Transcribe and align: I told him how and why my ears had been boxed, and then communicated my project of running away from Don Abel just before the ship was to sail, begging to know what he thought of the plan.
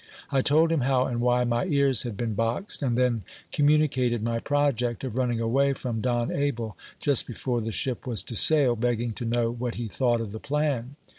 I 0.31 0.41
told 0.41 0.71
him 0.71 0.81
how 0.81 1.05
and 1.05 1.21
why 1.21 1.43
my 1.43 1.65
ears 1.65 2.01
had 2.01 2.17
been 2.17 2.33
boxed, 2.33 2.81
and 2.81 2.97
then 2.97 3.21
communicated 3.51 4.23
my 4.23 4.39
project 4.39 5.03
of 5.03 5.15
running 5.15 5.39
away 5.39 5.73
from 5.73 6.01
Don 6.01 6.31
Abel 6.31 6.75
just 6.99 7.27
before 7.27 7.61
the 7.61 7.71
ship 7.71 8.07
was 8.07 8.23
to 8.23 8.35
sail, 8.35 8.75
begging 8.75 9.11
to 9.11 9.25
know 9.25 9.51
what 9.51 9.75
he 9.75 9.87
thought 9.87 10.19
of 10.19 10.31
the 10.31 10.39
plan. 10.39 10.95